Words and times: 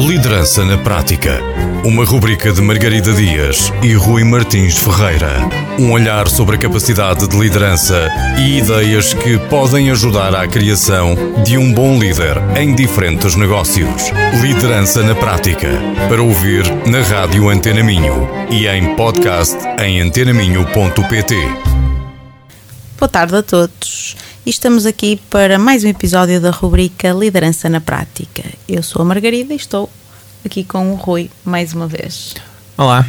Liderança 0.00 0.64
na 0.64 0.78
Prática. 0.78 1.42
Uma 1.84 2.06
rubrica 2.06 2.50
de 2.50 2.62
Margarida 2.62 3.12
Dias 3.12 3.70
e 3.82 3.92
Rui 3.92 4.24
Martins 4.24 4.78
Ferreira. 4.78 5.30
Um 5.78 5.92
olhar 5.92 6.26
sobre 6.26 6.56
a 6.56 6.58
capacidade 6.58 7.28
de 7.28 7.38
liderança 7.38 8.08
e 8.38 8.58
ideias 8.58 9.12
que 9.12 9.36
podem 9.50 9.90
ajudar 9.90 10.34
à 10.34 10.48
criação 10.48 11.14
de 11.44 11.58
um 11.58 11.70
bom 11.72 11.98
líder 11.98 12.38
em 12.58 12.74
diferentes 12.74 13.36
negócios. 13.36 14.10
Liderança 14.40 15.02
na 15.02 15.14
Prática. 15.14 15.68
Para 16.08 16.22
ouvir 16.22 16.64
na 16.86 17.02
Rádio 17.02 17.50
Antena 17.50 17.82
Minho 17.82 18.26
e 18.50 18.66
em 18.66 18.96
podcast 18.96 19.58
em 19.84 20.00
antenaminho.pt. 20.00 21.79
Boa 23.00 23.08
tarde 23.08 23.34
a 23.34 23.42
todos. 23.42 24.14
E 24.44 24.50
estamos 24.50 24.84
aqui 24.84 25.18
para 25.30 25.58
mais 25.58 25.82
um 25.82 25.88
episódio 25.88 26.38
da 26.38 26.50
rubrica 26.50 27.12
Liderança 27.12 27.66
na 27.66 27.80
Prática. 27.80 28.44
Eu 28.68 28.82
sou 28.82 29.00
a 29.00 29.04
Margarida 29.06 29.54
e 29.54 29.56
estou 29.56 29.88
aqui 30.44 30.62
com 30.62 30.92
o 30.92 30.96
Rui 30.96 31.30
mais 31.42 31.72
uma 31.72 31.86
vez. 31.86 32.34
Olá. 32.76 33.06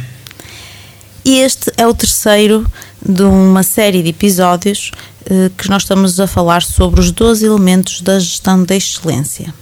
E 1.22 1.40
este 1.40 1.70
é 1.76 1.86
o 1.86 1.92
terceiro 1.92 2.66
de 3.06 3.22
uma 3.22 3.62
série 3.62 4.02
de 4.02 4.08
episódios 4.08 4.92
eh, 5.26 5.50
que 5.58 5.68
nós 5.68 5.82
estamos 5.82 6.18
a 6.18 6.26
falar 6.26 6.62
sobre 6.62 6.98
os 6.98 7.10
12 7.10 7.44
elementos 7.44 8.00
da 8.00 8.18
gestão 8.18 8.64
da 8.64 8.74
excelência. 8.74 9.52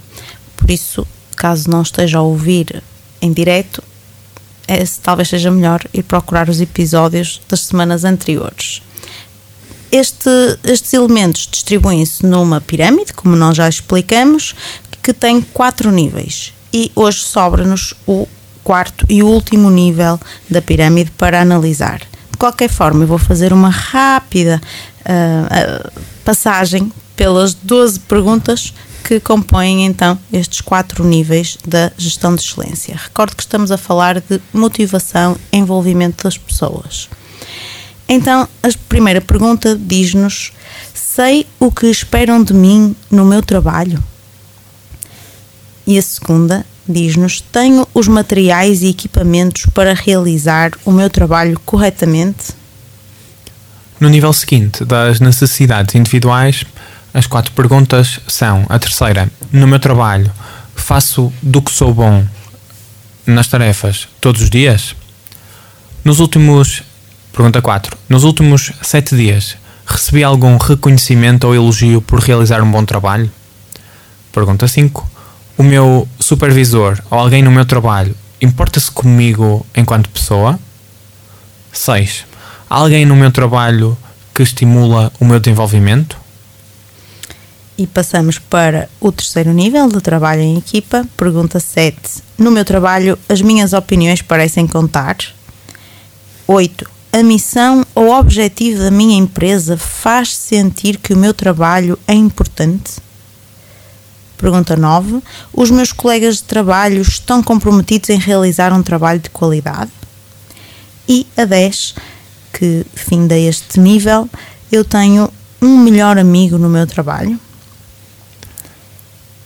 Por 0.56 0.70
isso, 0.70 1.04
caso 1.34 1.68
não 1.68 1.82
esteja 1.82 2.18
a 2.18 2.22
ouvir 2.22 2.80
em 3.20 3.32
direto, 3.32 3.82
é, 4.68 4.84
talvez 5.02 5.28
seja 5.28 5.50
melhor 5.50 5.84
ir 5.92 6.04
procurar 6.04 6.48
os 6.48 6.60
episódios 6.60 7.42
das 7.48 7.62
semanas 7.62 8.04
anteriores. 8.04 8.80
Este, 9.92 10.30
estes 10.64 10.92
elementos 10.92 11.48
distribuem-se 11.50 12.24
numa 12.24 12.60
pirâmide, 12.60 13.12
como 13.12 13.34
nós 13.34 13.56
já 13.56 13.68
explicamos, 13.68 14.54
que 15.02 15.12
tem 15.12 15.40
quatro 15.40 15.90
níveis. 15.90 16.52
E 16.72 16.92
hoje 16.94 17.20
sobra-nos 17.20 17.94
o 18.06 18.28
quarto 18.62 19.04
e 19.08 19.22
último 19.22 19.70
nível 19.70 20.20
da 20.48 20.62
pirâmide 20.62 21.10
para 21.12 21.40
analisar. 21.40 22.00
De 22.30 22.38
qualquer 22.38 22.68
forma, 22.68 23.02
eu 23.02 23.08
vou 23.08 23.18
fazer 23.18 23.52
uma 23.52 23.70
rápida 23.70 24.60
uh, 25.00 25.90
passagem 26.24 26.92
pelas 27.16 27.52
12 27.54 28.00
perguntas 28.00 28.72
que 29.02 29.18
compõem 29.18 29.84
então 29.84 30.18
estes 30.32 30.60
quatro 30.60 31.02
níveis 31.04 31.58
da 31.66 31.90
gestão 31.98 32.34
de 32.34 32.42
excelência. 32.42 32.94
Recordo 32.96 33.34
que 33.34 33.42
estamos 33.42 33.72
a 33.72 33.76
falar 33.76 34.20
de 34.20 34.40
motivação 34.52 35.36
e 35.50 35.58
envolvimento 35.58 36.22
das 36.22 36.38
pessoas. 36.38 37.08
Então, 38.12 38.48
a 38.60 38.68
primeira 38.88 39.20
pergunta 39.20 39.78
diz-nos: 39.80 40.50
sei 40.92 41.46
o 41.60 41.70
que 41.70 41.86
esperam 41.86 42.42
de 42.42 42.52
mim 42.52 42.96
no 43.08 43.24
meu 43.24 43.40
trabalho? 43.40 44.02
E 45.86 45.96
a 45.96 46.02
segunda 46.02 46.66
diz-nos: 46.88 47.40
tenho 47.40 47.86
os 47.94 48.08
materiais 48.08 48.82
e 48.82 48.88
equipamentos 48.88 49.66
para 49.66 49.94
realizar 49.94 50.72
o 50.84 50.90
meu 50.90 51.08
trabalho 51.08 51.58
corretamente? 51.64 52.52
No 54.00 54.08
nível 54.08 54.32
seguinte 54.32 54.84
das 54.84 55.20
necessidades 55.20 55.94
individuais, 55.94 56.64
as 57.14 57.28
quatro 57.28 57.52
perguntas 57.52 58.18
são: 58.26 58.66
a 58.68 58.76
terceira, 58.76 59.30
no 59.52 59.68
meu 59.68 59.78
trabalho, 59.78 60.32
faço 60.74 61.32
do 61.40 61.62
que 61.62 61.70
sou 61.70 61.94
bom 61.94 62.26
nas 63.24 63.46
tarefas 63.46 64.08
todos 64.20 64.42
os 64.42 64.50
dias? 64.50 64.96
Nos 66.04 66.18
últimos 66.18 66.82
Pergunta 67.32 67.62
4. 67.62 67.96
Nos 68.08 68.24
últimos 68.24 68.72
7 68.82 69.16
dias, 69.16 69.56
recebi 69.86 70.24
algum 70.24 70.56
reconhecimento 70.56 71.46
ou 71.46 71.54
elogio 71.54 72.02
por 72.02 72.18
realizar 72.18 72.60
um 72.60 72.70
bom 72.70 72.84
trabalho? 72.84 73.30
Pergunta 74.32 74.66
5. 74.66 75.08
O 75.56 75.62
meu 75.62 76.08
supervisor 76.18 76.98
ou 77.08 77.18
alguém 77.18 77.42
no 77.42 77.50
meu 77.50 77.64
trabalho 77.64 78.16
importa-se 78.40 78.90
comigo 78.90 79.64
enquanto 79.76 80.08
pessoa? 80.08 80.58
6. 81.72 82.24
Há 82.68 82.76
alguém 82.76 83.06
no 83.06 83.14
meu 83.14 83.30
trabalho 83.30 83.96
que 84.34 84.42
estimula 84.42 85.12
o 85.20 85.24
meu 85.24 85.38
desenvolvimento? 85.38 86.16
E 87.78 87.86
passamos 87.86 88.38
para 88.38 88.88
o 89.00 89.12
terceiro 89.12 89.52
nível 89.52 89.88
de 89.88 90.00
trabalho 90.00 90.42
em 90.42 90.58
equipa. 90.58 91.06
Pergunta 91.16 91.60
7. 91.60 92.22
No 92.36 92.50
meu 92.50 92.64
trabalho, 92.64 93.18
as 93.28 93.40
minhas 93.40 93.72
opiniões 93.72 94.20
parecem 94.20 94.66
contar? 94.66 95.16
8 96.46 96.99
a 97.12 97.22
missão 97.22 97.84
ou 97.94 98.10
objetivo 98.10 98.82
da 98.82 98.90
minha 98.90 99.16
empresa 99.16 99.76
faz 99.76 100.36
sentir 100.36 100.96
que 100.96 101.12
o 101.12 101.16
meu 101.16 101.34
trabalho 101.34 101.98
é 102.06 102.14
importante? 102.14 102.98
Pergunta 104.38 104.76
9. 104.76 105.20
Os 105.52 105.70
meus 105.70 105.92
colegas 105.92 106.36
de 106.36 106.44
trabalho 106.44 107.02
estão 107.02 107.42
comprometidos 107.42 108.10
em 108.10 108.18
realizar 108.18 108.72
um 108.72 108.82
trabalho 108.82 109.20
de 109.20 109.28
qualidade? 109.28 109.90
E 111.08 111.26
a 111.36 111.44
10, 111.44 111.96
que 112.52 112.86
finda 112.94 113.36
este 113.36 113.80
nível, 113.80 114.28
eu 114.70 114.84
tenho 114.84 115.30
um 115.60 115.76
melhor 115.78 116.16
amigo 116.16 116.56
no 116.56 116.68
meu 116.68 116.86
trabalho? 116.86 117.38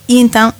E 0.07 0.19
então 0.19 0.53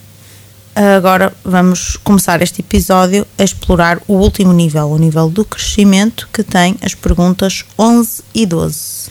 agora 0.76 1.34
vamos 1.44 1.96
começar 2.04 2.42
este 2.42 2.60
episódio 2.60 3.26
a 3.38 3.44
explorar 3.44 4.00
o 4.08 4.14
último 4.14 4.52
nível, 4.52 4.90
o 4.90 4.98
nível 4.98 5.30
do 5.30 5.46
crescimento, 5.46 6.28
que 6.34 6.44
tem 6.44 6.76
as 6.82 6.94
perguntas 6.94 7.64
11 7.80 8.24
e 8.34 8.46
12. 8.46 9.10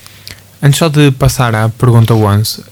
Antes 0.62 0.78
só 0.78 0.88
de 0.88 1.10
passar 1.12 1.54
à 1.54 1.68
pergunta 1.68 2.14
11, 2.14 2.62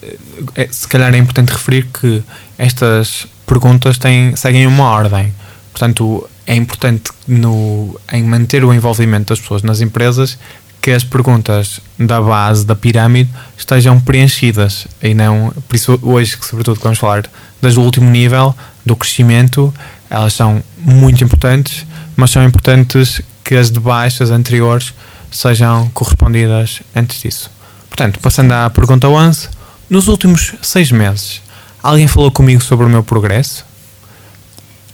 é, 0.54 0.68
se 0.70 0.86
calhar 0.86 1.14
é 1.14 1.18
importante 1.18 1.50
referir 1.50 1.86
que 1.86 2.22
estas 2.58 3.26
perguntas 3.46 3.96
têm, 3.96 4.36
seguem 4.36 4.66
uma 4.66 4.84
ordem. 4.84 5.34
Portanto, 5.72 6.28
é 6.46 6.54
importante 6.54 7.10
no, 7.26 7.98
em 8.12 8.22
manter 8.24 8.64
o 8.64 8.74
envolvimento 8.74 9.28
das 9.28 9.40
pessoas 9.40 9.62
nas 9.62 9.80
empresas 9.80 10.38
que 10.82 10.90
as 10.90 11.04
perguntas 11.04 11.80
da 11.96 12.20
base 12.20 12.66
da 12.66 12.74
pirâmide 12.74 13.30
estejam 13.56 14.00
preenchidas 14.00 14.88
e 15.00 15.14
não, 15.14 15.54
por 15.68 15.76
isso 15.76 15.98
hoje, 16.02 16.36
sobretudo, 16.42 16.80
vamos 16.82 16.98
falar 16.98 17.24
desde 17.62 17.78
o 17.78 17.84
último 17.84 18.10
nível 18.10 18.52
do 18.84 18.96
crescimento, 18.96 19.72
elas 20.10 20.34
são 20.34 20.60
muito 20.76 21.22
importantes, 21.22 21.86
mas 22.16 22.32
são 22.32 22.44
importantes 22.44 23.22
que 23.44 23.54
as 23.54 23.70
de 23.70 23.78
baixo, 23.78 24.24
as 24.24 24.30
anteriores, 24.30 24.92
sejam 25.30 25.88
correspondidas 25.94 26.82
antes 26.94 27.22
disso. 27.22 27.48
Portanto, 27.88 28.18
passando 28.18 28.50
à 28.50 28.68
pergunta 28.68 29.08
11, 29.08 29.48
nos 29.88 30.08
últimos 30.08 30.54
seis 30.60 30.90
meses, 30.90 31.40
alguém 31.80 32.08
falou 32.08 32.32
comigo 32.32 32.60
sobre 32.60 32.86
o 32.86 32.88
meu 32.88 33.04
progresso? 33.04 33.64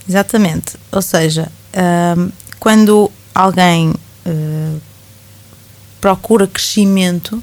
Exatamente, 0.07 0.77
ou 0.91 1.01
seja, 1.01 1.51
hum, 2.15 2.29
quando 2.59 3.11
alguém 3.33 3.89
uh, 3.89 4.81
procura 5.99 6.47
crescimento, 6.47 7.41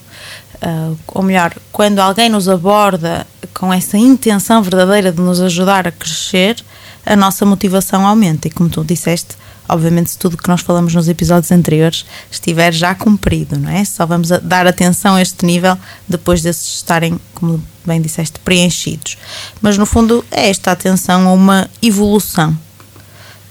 uh, 0.55 0.99
ou 1.09 1.23
melhor, 1.23 1.55
quando 1.73 1.99
alguém 1.99 2.29
nos 2.29 2.49
aborda 2.49 3.27
com 3.55 3.73
essa 3.73 3.97
intenção 3.97 4.63
verdadeira 4.63 5.13
de 5.13 5.21
nos 5.21 5.41
ajudar 5.41 5.87
a 5.87 5.93
crescer, 5.93 6.57
a 7.05 7.17
nossa 7.17 7.47
motivação 7.47 8.07
aumenta. 8.07 8.49
E 8.49 8.51
como 8.51 8.69
tu 8.69 8.85
disseste, 8.85 9.37
obviamente, 9.69 10.11
se 10.11 10.19
tudo 10.19 10.37
que 10.37 10.49
nós 10.49 10.61
falamos 10.61 10.95
nos 10.95 11.09
episódios 11.09 11.51
anteriores 11.53 12.05
estiver 12.31 12.73
já 12.73 12.95
cumprido, 12.95 13.59
não 13.59 13.71
é? 13.71 13.85
Só 13.85 14.05
vamos 14.05 14.29
dar 14.43 14.67
atenção 14.67 15.15
a 15.15 15.23
este 15.23 15.47
nível 15.47 15.79
depois 16.09 16.43
desses 16.43 16.75
estarem, 16.75 17.19
como 17.35 17.63
bem 17.85 18.03
disseste, 18.03 18.39
preenchidos. 18.41 19.17
Mas 19.63 19.79
no 19.79 19.87
fundo 19.87 20.25
é 20.31 20.51
esta 20.51 20.73
atenção 20.73 21.29
a 21.29 21.33
uma 21.33 21.71
evolução 21.81 22.57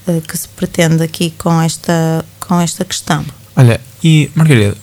uh, 0.08 0.22
que 0.22 0.38
se 0.38 0.48
pretende 0.50 1.04
aqui 1.04 1.34
com 1.38 1.62
esta, 1.62 2.26
com 2.40 2.60
esta 2.60 2.84
questão. 2.84 3.26
Olha, 3.56 3.80
e 4.04 4.30
Margarida, 4.36 4.76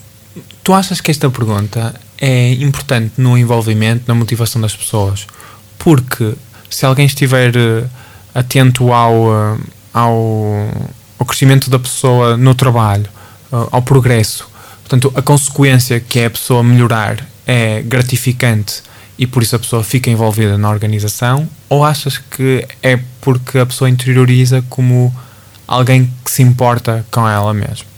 Tu 0.63 0.73
achas 0.73 1.01
que 1.01 1.11
esta 1.11 1.29
pergunta 1.29 1.93
é 2.17 2.53
importante 2.53 3.15
no 3.17 3.37
envolvimento, 3.37 4.05
na 4.07 4.15
motivação 4.15 4.61
das 4.61 4.73
pessoas? 4.73 5.27
Porque 5.77 6.35
se 6.69 6.85
alguém 6.85 7.05
estiver 7.05 7.53
uh, 7.57 7.89
atento 8.33 8.93
ao, 8.93 9.13
uh, 9.13 9.59
ao, 9.93 10.13
ao, 11.19 11.25
crescimento 11.25 11.69
da 11.69 11.77
pessoa 11.77 12.37
no 12.37 12.55
trabalho, 12.55 13.09
uh, 13.51 13.67
ao 13.71 13.81
progresso, 13.81 14.47
portanto, 14.81 15.11
a 15.13 15.21
consequência 15.21 15.99
que 15.99 16.19
é 16.19 16.27
a 16.27 16.29
pessoa 16.29 16.63
melhorar 16.63 17.27
é 17.45 17.81
gratificante 17.81 18.83
e 19.19 19.27
por 19.27 19.43
isso 19.43 19.57
a 19.57 19.59
pessoa 19.59 19.83
fica 19.83 20.09
envolvida 20.09 20.57
na 20.57 20.69
organização? 20.69 21.45
Ou 21.67 21.83
achas 21.83 22.17
que 22.17 22.65
é 22.81 22.97
porque 23.19 23.59
a 23.59 23.65
pessoa 23.65 23.89
interioriza 23.89 24.63
como 24.69 25.13
alguém 25.67 26.09
que 26.23 26.31
se 26.31 26.41
importa 26.41 27.05
com 27.11 27.27
ela 27.27 27.53
mesma? 27.53 27.92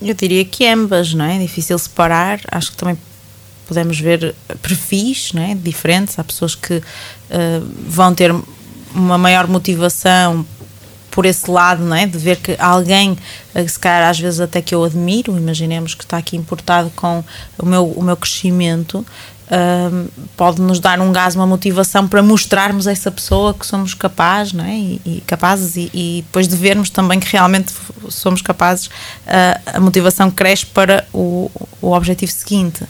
Eu 0.00 0.14
diria 0.14 0.44
que 0.44 0.66
ambas, 0.66 1.12
não 1.12 1.24
é? 1.24 1.36
É 1.36 1.38
difícil 1.38 1.78
separar. 1.78 2.40
Acho 2.50 2.70
que 2.70 2.76
também 2.76 2.98
podemos 3.66 4.00
ver 4.00 4.34
perfis 4.62 5.32
não 5.32 5.42
é? 5.42 5.54
diferentes. 5.54 6.18
Há 6.18 6.24
pessoas 6.24 6.54
que 6.54 6.76
uh, 6.76 6.82
vão 7.86 8.14
ter 8.14 8.34
uma 8.94 9.16
maior 9.18 9.46
motivação 9.46 10.44
por 11.10 11.26
esse 11.26 11.50
lado, 11.50 11.84
não 11.84 11.96
é? 11.96 12.06
De 12.06 12.18
ver 12.18 12.36
que 12.36 12.56
alguém, 12.58 13.16
eh, 13.54 13.66
se 13.66 13.78
calhar 13.78 14.08
às 14.08 14.18
vezes 14.18 14.38
até 14.38 14.62
que 14.62 14.74
eu 14.74 14.84
admiro, 14.84 15.36
imaginemos 15.36 15.92
que 15.94 16.04
está 16.04 16.16
aqui 16.16 16.36
importado 16.36 16.90
com 16.94 17.24
o 17.58 17.66
meu, 17.66 17.86
o 17.90 18.02
meu 18.02 18.16
crescimento, 18.16 19.04
um, 19.50 20.06
pode 20.36 20.62
nos 20.62 20.78
dar 20.78 21.00
um 21.00 21.12
gás, 21.12 21.34
uma 21.34 21.46
motivação 21.46 22.06
para 22.06 22.22
mostrarmos 22.22 22.86
a 22.86 22.92
essa 22.92 23.10
pessoa 23.10 23.52
que 23.52 23.66
somos 23.66 23.94
capazes, 23.94 24.52
não 24.52 24.64
é? 24.64 24.76
E, 24.76 25.00
e 25.04 25.22
capazes 25.26 25.76
e, 25.76 25.90
e, 25.92 26.22
depois 26.24 26.46
de 26.46 26.54
vermos 26.54 26.88
também 26.88 27.18
que 27.18 27.30
realmente 27.30 27.72
somos 28.08 28.40
capazes, 28.40 28.86
uh, 28.86 28.90
a 29.74 29.80
motivação 29.80 30.30
cresce 30.30 30.66
para 30.66 31.04
o, 31.12 31.50
o 31.82 31.92
objetivo 31.92 32.30
seguinte. 32.30 32.84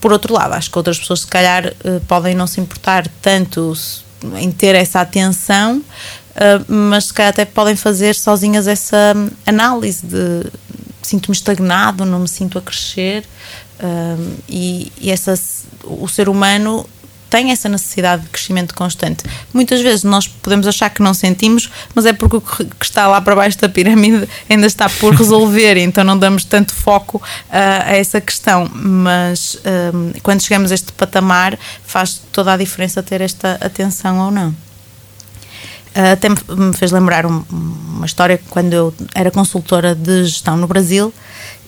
Por 0.00 0.12
outro 0.12 0.34
lado, 0.34 0.54
acho 0.54 0.70
que 0.70 0.76
outras 0.76 0.98
pessoas 0.98 1.20
se 1.20 1.26
calhar 1.28 1.66
uh, 1.66 2.00
podem 2.08 2.34
não 2.34 2.48
se 2.48 2.60
importar 2.60 3.06
tanto 3.22 3.72
em 4.38 4.50
ter 4.50 4.74
essa 4.74 5.00
atenção, 5.00 5.78
uh, 5.78 6.72
mas 6.72 7.06
se 7.06 7.14
calhar 7.14 7.30
até 7.30 7.44
podem 7.44 7.76
fazer 7.76 8.16
sozinhas 8.16 8.66
essa 8.66 9.14
análise 9.46 10.04
de 10.04 10.50
sinto-me 11.00 11.36
estagnado, 11.36 12.04
não 12.04 12.18
me 12.18 12.28
sinto 12.28 12.58
a 12.58 12.60
crescer 12.60 13.24
uh, 13.80 14.36
e, 14.48 14.92
e 15.00 15.10
essa, 15.10 15.34
o 15.84 16.08
ser 16.08 16.28
humano 16.28 16.86
tem 17.28 17.50
essa 17.50 17.68
necessidade 17.68 18.22
de 18.22 18.28
crescimento 18.28 18.74
constante. 18.74 19.24
Muitas 19.52 19.80
vezes 19.80 20.04
nós 20.04 20.26
podemos 20.26 20.66
achar 20.66 20.90
que 20.90 21.02
não 21.02 21.12
sentimos, 21.12 21.70
mas 21.94 22.06
é 22.06 22.12
porque 22.12 22.36
o 22.36 22.40
que 22.40 22.66
está 22.80 23.06
lá 23.06 23.20
para 23.20 23.34
baixo 23.34 23.58
da 23.58 23.68
pirâmide 23.68 24.28
ainda 24.48 24.66
está 24.66 24.88
por 24.88 25.12
resolver, 25.16 25.76
então 25.76 26.04
não 26.04 26.18
damos 26.18 26.44
tanto 26.44 26.72
foco 26.72 27.18
uh, 27.18 27.22
a 27.50 27.96
essa 27.96 28.20
questão. 28.20 28.70
Mas 28.72 29.58
um, 29.92 30.12
quando 30.22 30.42
chegamos 30.42 30.70
a 30.70 30.74
este 30.74 30.92
patamar, 30.92 31.58
faz 31.84 32.22
toda 32.32 32.52
a 32.52 32.56
diferença 32.56 33.02
ter 33.02 33.20
esta 33.20 33.58
atenção 33.60 34.18
ou 34.20 34.30
não. 34.30 34.65
Até 36.12 36.28
me 36.28 36.74
fez 36.74 36.92
lembrar 36.92 37.24
um, 37.24 37.42
uma 37.50 38.04
história 38.04 38.38
quando 38.50 38.72
eu 38.74 38.94
era 39.14 39.30
consultora 39.30 39.94
de 39.94 40.24
gestão 40.24 40.54
no 40.56 40.66
Brasil. 40.66 41.12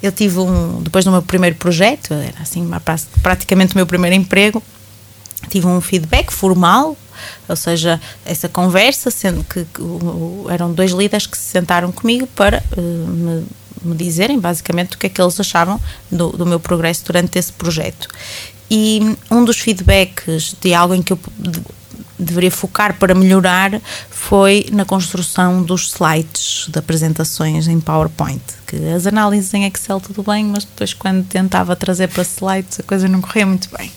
Eu 0.02 0.12
tive 0.12 0.38
um, 0.38 0.82
depois 0.82 1.04
do 1.04 1.10
meu 1.10 1.22
primeiro 1.22 1.56
projeto, 1.56 2.12
era 2.12 2.42
assim 2.42 2.69
praticamente 3.22 3.75
o 3.75 3.76
meu 3.78 3.86
primeiro 3.86 4.14
emprego, 4.14 4.62
tive 5.48 5.66
um 5.66 5.80
feedback 5.80 6.30
formal, 6.30 6.94
ou 7.48 7.56
seja, 7.56 7.98
essa 8.25 8.50
conversa, 8.50 9.10
sendo 9.10 9.42
que, 9.44 9.66
eram 10.50 10.72
dois 10.72 10.92
líderes 10.92 11.26
que 11.26 11.36
se 11.36 11.50
sentaram 11.50 11.90
comigo 11.90 12.26
para 12.28 12.62
uh, 12.76 12.80
me, 12.80 13.46
me, 13.82 13.96
dizerem 13.96 14.38
basicamente 14.38 14.94
o 14.94 14.98
que 14.98 15.06
é 15.06 15.08
que 15.08 15.20
eles 15.20 15.40
achavam 15.40 15.80
do, 16.12 16.30
do 16.30 16.44
meu 16.44 16.60
progresso 16.60 17.04
durante 17.06 17.38
esse 17.38 17.52
projeto. 17.52 18.08
E 18.70 19.16
um 19.30 19.44
dos 19.44 19.58
feedbacks 19.58 20.54
de 20.60 20.75
algo 20.75 20.94
em 20.94 21.02
que 21.02 21.14
eu 21.14 21.19
deveria 22.18 22.50
focar 22.50 22.98
para 22.98 23.14
melhorar 23.14 23.80
foi 24.10 24.66
na 24.72 24.84
construção 24.84 25.62
dos 25.62 25.92
slides 25.94 26.66
de 26.68 26.78
apresentações 26.78 27.68
em 27.68 27.80
PowerPoint. 27.80 28.42
Que 28.66 28.76
as 28.90 29.06
análises 29.06 29.52
em 29.54 29.64
Excel 29.66 30.00
tudo 30.00 30.22
bem, 30.22 30.44
mas 30.44 30.64
depois 30.64 30.92
quando 30.92 31.24
tentava 31.26 31.76
trazer 31.76 32.08
para 32.08 32.22
slides 32.22 32.80
a 32.80 32.82
coisa 32.82 33.08
não 33.08 33.20
corria 33.20 33.46
muito 33.46 33.68
bem. 33.76 33.90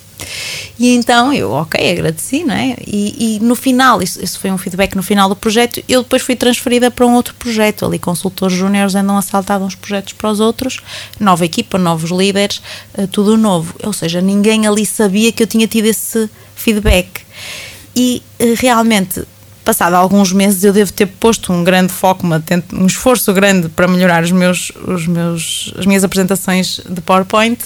E 0.79 0.95
então 0.95 1.31
eu, 1.33 1.51
ok, 1.51 1.91
agradeci, 1.91 2.43
não 2.43 2.55
é? 2.55 2.75
E, 2.85 3.37
e 3.37 3.39
no 3.39 3.55
final, 3.55 4.01
isso, 4.01 4.23
isso, 4.23 4.39
foi 4.39 4.51
um 4.51 4.57
feedback 4.57 4.95
no 4.95 5.03
final 5.03 5.29
do 5.29 5.35
projeto, 5.35 5.83
eu 5.87 6.01
depois 6.01 6.21
fui 6.21 6.35
transferida 6.35 6.89
para 6.89 7.05
um 7.05 7.13
outro 7.13 7.33
projeto. 7.35 7.85
Ali, 7.85 7.99
consultores 7.99 8.55
júniores 8.55 8.95
andam 8.95 9.17
a 9.17 9.21
saltar 9.21 9.61
uns 9.61 9.75
projetos 9.75 10.13
para 10.13 10.29
os 10.29 10.39
outros, 10.39 10.79
nova 11.19 11.45
equipa, 11.45 11.77
novos 11.77 12.09
líderes, 12.09 12.61
uh, 12.97 13.07
tudo 13.07 13.37
novo. 13.37 13.75
Ou 13.83 13.93
seja, 13.93 14.21
ninguém 14.21 14.65
ali 14.67 14.85
sabia 14.85 15.31
que 15.31 15.43
eu 15.43 15.47
tinha 15.47 15.67
tido 15.67 15.85
esse 15.85 16.29
feedback. 16.55 17.21
E 17.95 18.21
uh, 18.39 18.53
realmente 18.57 19.25
passado 19.63 19.93
alguns 19.93 20.31
meses 20.31 20.63
eu 20.63 20.73
devo 20.73 20.91
ter 20.91 21.05
posto 21.05 21.53
um 21.53 21.63
grande 21.63 21.93
foco, 21.93 22.25
uma, 22.25 22.43
um 22.73 22.85
esforço 22.85 23.31
grande 23.33 23.69
para 23.69 23.87
melhorar 23.87 24.23
os 24.23 24.31
meus, 24.31 24.71
os 24.87 25.07
meus, 25.07 25.73
as 25.77 25.85
minhas 25.85 26.03
apresentações 26.03 26.81
de 26.89 27.01
PowerPoint, 27.01 27.59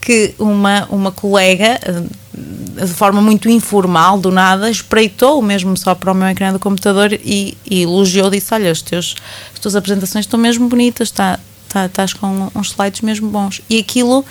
que 0.00 0.34
uma, 0.38 0.86
uma 0.90 1.12
colega, 1.12 1.78
eh, 1.82 2.84
de 2.84 2.92
forma 2.92 3.20
muito 3.20 3.48
informal, 3.48 4.18
do 4.18 4.30
nada, 4.30 4.70
espreitou 4.70 5.40
mesmo 5.40 5.76
só 5.76 5.94
para 5.94 6.12
o 6.12 6.14
meu 6.14 6.28
ecrã 6.28 6.52
do 6.52 6.58
computador 6.58 7.12
e, 7.12 7.56
e 7.64 7.82
elogiou, 7.82 8.30
disse, 8.30 8.52
olha, 8.52 8.70
os 8.70 8.82
teus, 8.82 9.14
as 9.52 9.60
tuas 9.60 9.76
apresentações 9.76 10.24
estão 10.24 10.38
mesmo 10.38 10.68
bonitas, 10.68 11.10
tá, 11.10 11.38
tá, 11.68 11.86
estás 11.86 12.12
com 12.12 12.50
uns 12.54 12.70
slides 12.70 13.00
mesmo 13.00 13.28
bons. 13.28 13.60
E 13.68 13.78
aquilo 13.78 14.24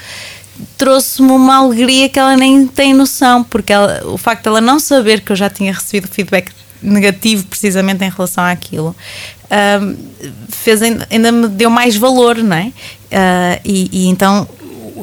trouxe-me 0.77 1.31
uma 1.31 1.57
alegria 1.57 2.09
que 2.09 2.19
ela 2.19 2.35
nem 2.35 2.67
tem 2.67 2.94
noção, 2.94 3.44
porque 3.44 3.73
ela, 3.73 4.01
o 4.05 4.17
facto 4.17 4.44
de 4.44 4.50
ela 4.50 4.61
não 4.61 4.79
saber 4.79 5.21
que 5.21 5.31
eu 5.31 5.35
já 5.35 5.50
tinha 5.50 5.73
recebido 5.73 6.07
feedback 6.07 6.51
negativo 6.81 7.45
precisamente 7.45 8.03
em 8.03 8.09
relação 8.09 8.44
àquilo, 8.44 8.95
uh, 9.45 9.97
fez, 10.50 10.81
ainda 10.81 11.31
me 11.31 11.47
deu 11.47 11.69
mais 11.69 11.95
valor, 11.95 12.38
não 12.38 12.57
é? 12.57 12.67
Uh, 12.67 13.61
e, 13.63 13.89
e, 13.91 14.07
então 14.07 14.47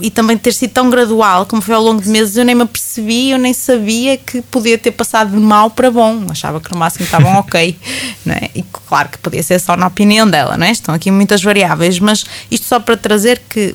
e 0.03 0.11
também 0.11 0.37
ter 0.37 0.53
sido 0.53 0.71
tão 0.71 0.89
gradual 0.89 1.47
como 1.47 1.61
foi 1.61 1.75
ao 1.75 1.83
longo 1.83 2.01
de 2.01 2.09
meses, 2.09 2.37
eu 2.37 2.45
nem 2.45 2.55
me 2.55 2.63
apercebi, 2.63 3.31
eu 3.31 3.39
nem 3.39 3.53
sabia 3.53 4.17
que 4.17 4.41
podia 4.43 4.79
ter 4.79 4.93
passado 4.93 5.31
de 5.31 5.37
mal 5.37 5.71
para 5.71 5.91
bom. 5.91 6.27
Achava 6.31 6.61
que 6.61 6.71
no 6.71 6.79
máximo 6.79 7.05
estavam 7.05 7.35
ok, 7.37 7.77
não 8.25 8.35
é? 8.35 8.51
E 8.55 8.63
claro 8.89 9.09
que 9.09 9.19
podia 9.19 9.43
ser 9.43 9.59
só 9.59 9.77
na 9.77 9.87
opinião 9.87 10.29
dela, 10.29 10.57
não 10.57 10.67
é? 10.67 10.71
Estão 10.71 10.95
aqui 10.95 11.11
muitas 11.11 11.43
variáveis, 11.43 11.99
mas 11.99 12.25
isto 12.51 12.67
só 12.67 12.79
para 12.79 12.97
trazer 12.97 13.43
que 13.49 13.75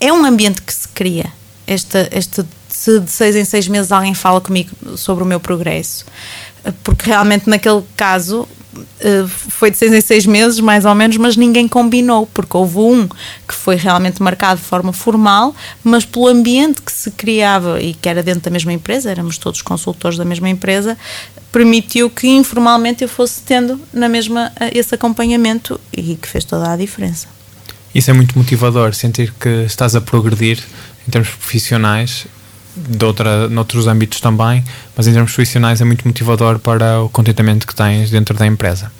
é 0.00 0.12
um 0.12 0.24
ambiente 0.24 0.62
que 0.62 0.72
se 0.72 0.88
cria. 0.88 1.26
Esta, 1.66 2.08
se 2.68 2.98
de 2.98 3.10
seis 3.10 3.36
em 3.36 3.44
seis 3.44 3.68
meses 3.68 3.92
alguém 3.92 4.14
fala 4.14 4.40
comigo 4.40 4.70
sobre 4.96 5.22
o 5.22 5.26
meu 5.26 5.38
progresso, 5.38 6.04
porque 6.82 7.06
realmente 7.06 7.48
naquele 7.48 7.82
caso 7.96 8.48
eh, 9.00 9.26
foi 9.26 9.70
de 9.70 9.78
seis 9.78 9.92
em 9.92 10.00
seis 10.00 10.26
meses, 10.26 10.60
mais 10.60 10.84
ou 10.84 10.94
menos, 10.94 11.16
mas 11.16 11.36
ninguém 11.36 11.66
combinou, 11.66 12.26
porque 12.26 12.56
houve 12.56 12.78
um 12.78 13.08
que 13.46 13.54
foi 13.54 13.76
realmente 13.76 14.22
marcado 14.22 14.60
de 14.60 14.66
forma 14.66 14.92
formal, 14.92 15.54
mas 15.82 16.04
pelo 16.04 16.28
ambiente 16.28 16.80
que 16.80 16.92
se 16.92 17.10
criava 17.10 17.80
e 17.80 17.94
que 17.94 18.08
era 18.08 18.22
dentro 18.22 18.42
da 18.42 18.50
mesma 18.50 18.72
empresa, 18.72 19.10
éramos 19.10 19.38
todos 19.38 19.62
consultores 19.62 20.16
da 20.16 20.24
mesma 20.24 20.48
empresa, 20.48 20.96
permitiu 21.50 22.08
que 22.08 22.28
informalmente 22.28 23.02
eu 23.02 23.08
fosse 23.08 23.42
tendo 23.42 23.80
na 23.92 24.08
mesma 24.08 24.52
eh, 24.58 24.70
esse 24.74 24.94
acompanhamento 24.94 25.80
e 25.92 26.14
que 26.16 26.28
fez 26.28 26.44
toda 26.44 26.72
a 26.72 26.76
diferença. 26.76 27.39
Isso 27.94 28.10
é 28.10 28.14
muito 28.14 28.38
motivador, 28.38 28.94
sentir 28.94 29.32
que 29.38 29.64
estás 29.66 29.96
a 29.96 30.00
progredir 30.00 30.62
em 31.06 31.10
termos 31.10 31.30
profissionais 31.30 32.26
de 32.76 33.04
outra, 33.04 33.48
noutros 33.48 33.86
âmbitos 33.86 34.20
também, 34.20 34.64
mas 34.96 35.06
em 35.06 35.12
termos 35.12 35.32
profissionais 35.32 35.80
é 35.80 35.84
muito 35.84 36.06
motivador 36.06 36.58
para 36.58 37.00
o 37.00 37.08
contentamento 37.08 37.66
que 37.66 37.74
tens 37.74 38.10
dentro 38.10 38.36
da 38.36 38.46
empresa. 38.46 38.90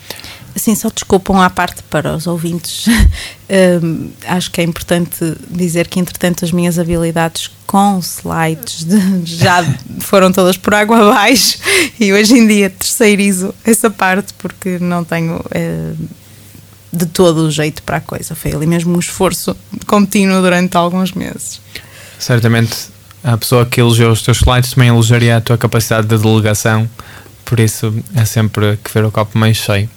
Sim, 0.57 0.75
só 0.75 0.91
desculpam 0.91 1.41
à 1.41 1.49
parte 1.49 1.83
para 1.85 2.15
os 2.15 2.27
ouvintes. 2.27 2.87
um, 3.83 4.11
acho 4.27 4.51
que 4.51 4.61
é 4.61 4.65
importante 4.65 5.37
dizer 5.49 5.87
que, 5.87 6.01
entretanto, 6.01 6.45
as 6.45 6.51
minhas 6.51 6.79
habilidades 6.79 7.51
com 7.67 8.01
slides 8.01 8.85
de, 8.85 9.25
já 9.25 9.65
foram 10.01 10.33
todas 10.33 10.57
por 10.57 10.75
água 10.75 10.99
abaixo 10.99 11.59
e 12.01 12.13
hoje 12.13 12.35
em 12.35 12.47
dia 12.47 12.69
terceirizo 12.69 13.55
essa 13.65 13.89
parte 13.89 14.35
porque 14.35 14.79
não 14.81 15.05
tenho. 15.05 15.41
É, 15.53 15.93
de 16.93 17.07
todo 17.07 17.47
o 17.47 17.51
jeito 17.51 17.83
para 17.83 17.99
a 17.99 18.01
coisa. 18.01 18.35
Foi 18.35 18.53
ali 18.53 18.67
mesmo 18.67 18.97
um 18.97 18.99
esforço 18.99 19.57
contínuo 19.87 20.41
durante 20.43 20.77
alguns 20.77 21.13
meses. 21.13 21.61
Certamente 22.19 22.89
a 23.23 23.37
pessoa 23.37 23.67
que 23.67 23.81
elogiou 23.81 24.13
os 24.13 24.23
teus 24.23 24.39
slides 24.39 24.73
também 24.73 24.89
elogiaria 24.89 25.37
a 25.37 25.41
tua 25.41 25.59
capacidade 25.59 26.07
de 26.07 26.17
delegação, 26.17 26.89
por 27.45 27.61
isso 27.61 27.95
é 28.15 28.25
sempre 28.25 28.79
que 28.83 28.93
ver 28.93 29.05
o 29.05 29.11
copo 29.11 29.39
meio 29.39 29.55
cheio. 29.55 29.89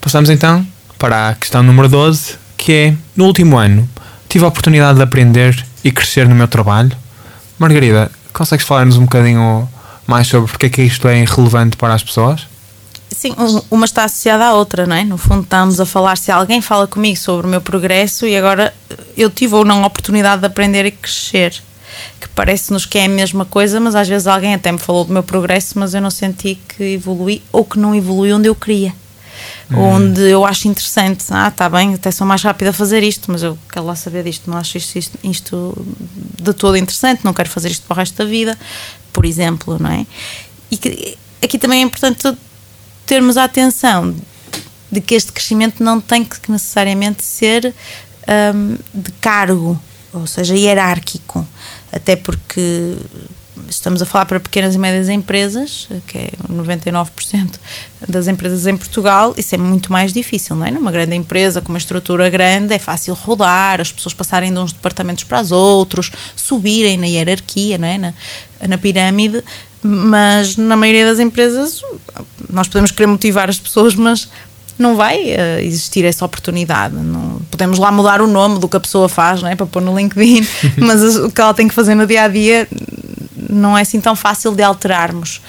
Passamos 0.00 0.30
então 0.30 0.66
para 0.98 1.30
a 1.30 1.34
questão 1.34 1.62
número 1.62 1.88
12, 1.88 2.36
que 2.56 2.72
é: 2.72 2.96
no 3.16 3.24
último 3.24 3.56
ano 3.56 3.88
tive 4.28 4.44
a 4.44 4.48
oportunidade 4.48 4.96
de 4.98 5.02
aprender 5.02 5.64
e 5.82 5.90
crescer 5.90 6.28
no 6.28 6.34
meu 6.34 6.48
trabalho. 6.48 6.92
Margarida, 7.58 8.10
consegues 8.32 8.66
falar-nos 8.66 8.96
um 8.96 9.02
bocadinho 9.02 9.68
mais 10.06 10.28
sobre 10.28 10.50
porque 10.50 10.66
é 10.66 10.68
que 10.68 10.82
isto 10.82 11.08
é 11.08 11.24
relevante 11.24 11.76
para 11.76 11.94
as 11.94 12.02
pessoas? 12.02 12.46
Sim, 13.10 13.34
uma 13.70 13.84
está 13.84 14.04
associada 14.04 14.44
à 14.44 14.54
outra, 14.54 14.86
não 14.86 14.96
é? 14.96 15.04
No 15.04 15.16
fundo, 15.16 15.42
estamos 15.42 15.80
a 15.80 15.86
falar 15.86 16.18
se 16.18 16.30
alguém 16.30 16.60
fala 16.60 16.86
comigo 16.86 17.16
sobre 17.16 17.46
o 17.46 17.50
meu 17.50 17.60
progresso 17.60 18.26
e 18.26 18.36
agora 18.36 18.74
eu 19.16 19.30
tive 19.30 19.54
ou 19.54 19.64
não 19.64 19.84
a 19.84 19.86
oportunidade 19.86 20.40
de 20.40 20.46
aprender 20.46 20.84
e 20.84 20.90
crescer 20.90 21.62
que 22.20 22.28
parece-nos 22.28 22.84
que 22.84 22.98
é 22.98 23.04
a 23.04 23.08
mesma 23.08 23.44
coisa, 23.44 23.80
mas 23.80 23.94
às 23.94 24.08
vezes 24.08 24.26
alguém 24.26 24.54
até 24.54 24.70
me 24.70 24.78
falou 24.78 25.04
do 25.04 25.12
meu 25.12 25.22
progresso, 25.22 25.78
mas 25.78 25.94
eu 25.94 26.00
não 26.00 26.10
senti 26.10 26.58
que 26.68 26.94
evolui 26.94 27.42
ou 27.52 27.64
que 27.64 27.78
não 27.78 27.94
evolui 27.94 28.32
onde 28.32 28.48
eu 28.48 28.54
queria. 28.54 28.92
Hum. 29.70 29.78
Onde 29.78 30.22
eu 30.22 30.44
acho 30.44 30.68
interessante, 30.68 31.24
ah, 31.30 31.48
está 31.48 31.68
bem, 31.68 31.94
até 31.94 32.10
sou 32.10 32.26
mais 32.26 32.42
rápida 32.42 32.70
a 32.70 32.72
fazer 32.72 33.02
isto, 33.02 33.30
mas 33.30 33.42
eu 33.42 33.58
quero 33.70 33.86
lá 33.86 33.96
saber 33.96 34.24
disto, 34.24 34.50
não 34.50 34.56
acho 34.56 34.76
isto, 34.76 34.96
isto, 34.96 35.18
isto 35.22 35.86
de 36.40 36.52
todo 36.52 36.76
interessante, 36.76 37.24
não 37.24 37.34
quero 37.34 37.48
fazer 37.48 37.70
isto 37.70 37.86
para 37.86 37.94
o 37.94 37.96
resto 37.96 38.16
da 38.16 38.24
vida, 38.24 38.56
por 39.12 39.24
exemplo, 39.24 39.78
não 39.78 39.90
é? 39.90 40.06
E 40.70 40.76
que, 40.76 41.18
aqui 41.42 41.58
também 41.58 41.80
é 41.80 41.82
importante 41.82 42.36
termos 43.06 43.36
a 43.36 43.44
atenção 43.44 44.14
de 44.90 45.00
que 45.00 45.14
este 45.14 45.32
crescimento 45.32 45.82
não 45.82 46.00
tem 46.00 46.24
que 46.24 46.50
necessariamente 46.50 47.24
ser 47.24 47.74
um, 48.54 48.76
de 48.92 49.12
cargo, 49.12 49.80
ou 50.12 50.26
seja, 50.26 50.54
hierárquico 50.56 51.46
até 51.92 52.16
porque 52.16 52.96
estamos 53.68 54.02
a 54.02 54.06
falar 54.06 54.26
para 54.26 54.38
pequenas 54.38 54.74
e 54.74 54.78
médias 54.78 55.08
empresas, 55.08 55.88
que 56.06 56.18
é 56.18 56.30
99% 56.50 57.54
das 58.06 58.28
empresas 58.28 58.66
em 58.66 58.76
Portugal, 58.76 59.34
isso 59.36 59.54
é 59.54 59.58
muito 59.58 59.90
mais 59.90 60.12
difícil, 60.12 60.54
não 60.54 60.66
é? 60.66 60.70
Numa 60.70 60.92
grande 60.92 61.16
empresa 61.16 61.60
com 61.60 61.70
uma 61.70 61.78
estrutura 61.78 62.28
grande 62.28 62.74
é 62.74 62.78
fácil 62.78 63.14
rodar, 63.14 63.80
as 63.80 63.90
pessoas 63.90 64.12
passarem 64.12 64.52
de 64.52 64.58
uns 64.58 64.72
departamentos 64.72 65.24
para 65.24 65.40
os 65.40 65.52
outros, 65.52 66.12
subirem 66.36 66.98
na 66.98 67.06
hierarquia, 67.06 67.78
não 67.78 67.88
é? 67.88 67.98
Na, 67.98 68.14
na 68.68 68.78
pirâmide, 68.78 69.42
mas 69.82 70.56
na 70.56 70.76
maioria 70.76 71.06
das 71.06 71.18
empresas 71.18 71.82
nós 72.50 72.68
podemos 72.68 72.90
querer 72.90 73.06
motivar 73.06 73.48
as 73.48 73.58
pessoas, 73.58 73.94
mas 73.94 74.28
não 74.78 74.94
vai 74.96 75.34
uh, 75.34 75.60
existir 75.60 76.04
essa 76.04 76.24
oportunidade. 76.24 76.94
Não, 76.94 77.40
podemos 77.50 77.78
lá 77.78 77.90
mudar 77.90 78.20
o 78.20 78.26
nome 78.26 78.58
do 78.58 78.68
que 78.68 78.76
a 78.76 78.80
pessoa 78.80 79.08
faz, 79.08 79.42
não 79.42 79.48
é? 79.48 79.56
Para 79.56 79.66
pôr 79.66 79.82
no 79.82 79.96
LinkedIn, 79.96 80.46
mas 80.78 81.16
o 81.16 81.30
que 81.30 81.40
ela 81.40 81.54
tem 81.54 81.66
que 81.68 81.74
fazer 81.74 81.94
no 81.94 82.06
dia 82.06 82.22
a 82.22 82.28
dia 82.28 82.68
não 83.48 83.76
é 83.76 83.82
assim 83.82 84.00
tão 84.00 84.14
fácil 84.14 84.52
de 84.52 84.62
alterarmos. 84.62 85.40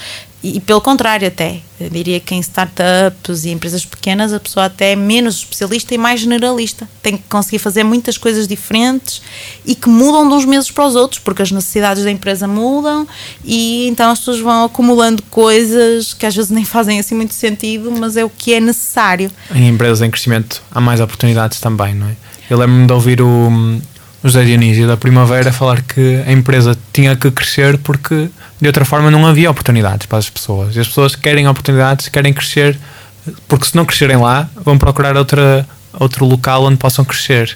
E, 0.56 0.60
pelo 0.60 0.80
contrário, 0.80 1.27
até. 1.27 1.60
Eu 1.80 1.89
diria 1.89 2.20
que 2.20 2.34
em 2.34 2.39
startups 2.39 3.46
e 3.46 3.50
empresas 3.50 3.86
pequenas 3.86 4.34
a 4.34 4.39
pessoa 4.39 4.66
até 4.66 4.94
é 4.94 4.96
menos 4.96 5.36
especialista 5.36 5.94
e 5.94 5.98
mais 5.98 6.20
generalista. 6.20 6.89
Tem 7.04 7.18
que 7.18 7.24
conseguir 7.30 7.60
fazer 7.60 7.84
muitas 7.84 8.18
coisas 8.18 8.48
diferentes 8.48 9.22
e 9.66 9.75
que 9.75 9.88
mudam 9.88 10.27
de 10.27 10.34
uns 10.34 10.46
meses 10.46 10.72
para 10.72 10.86
os 10.86 10.96
outros, 10.96 11.20
porque 11.20 11.42
as 11.42 11.51
necessidades 11.51 12.04
da 12.04 12.10
empresa 12.10 12.48
mudam 12.48 13.08
e 13.44 13.88
então 13.88 14.10
as 14.10 14.20
pessoas 14.20 14.39
vão 14.39 14.66
acumulando 14.66 15.22
coisas 15.30 16.13
que 16.13 16.25
às 16.25 16.36
vezes 16.36 16.50
nem 16.50 16.66
fazem 16.66 17.00
assim 17.00 17.13
muito 17.13 17.34
sentido, 17.34 17.92
mas 17.92 18.18
é 18.18 18.25
o 18.25 18.30
que 18.30 18.54
é 18.54 18.60
necessário. 18.60 19.30
Em 19.54 19.68
empresas 19.68 20.01
em 20.01 20.10
crescimento 20.10 20.63
há 20.72 20.82
mais 20.82 21.00
oportunidades 21.00 21.60
também, 21.60 21.94
não 21.94 22.08
é? 22.08 22.16
Eu 22.50 22.58
lembro-me 22.58 22.88
de 22.88 22.94
ouvir 22.94 23.22
o 23.22 23.80
José 24.24 24.43
Dionísio 24.43 24.88
da 24.88 24.97
Primavera 24.97 25.51
falar 25.51 25.81
que 25.81 26.24
a 26.25 26.31
empresa 26.31 26.77
tinha 26.91 27.15
que 27.15 27.29
crescer 27.29 27.77
porque 27.77 28.29
de 28.59 28.67
outra 28.67 28.83
forma 28.83 29.12
não 29.12 29.25
havia 29.25 29.50
oportunidades 29.50 30.07
para 30.07 30.17
as 30.17 30.29
pessoas. 30.29 30.75
E 30.75 30.79
as 30.79 30.88
pessoas 30.88 31.15
querem 31.15 31.47
oportunidades, 31.47 32.09
querem 32.09 32.33
crescer, 32.33 32.77
porque 33.47 33.65
se 33.65 33.75
não 33.75 33.86
crescerem 33.86 34.17
lá, 34.17 34.50
vão 34.55 34.77
procurar 34.77 35.15
outra, 35.15 35.67
outro 35.93 36.25
local 36.25 36.63
onde 36.63 36.77
possam 36.77 37.05
crescer. 37.05 37.55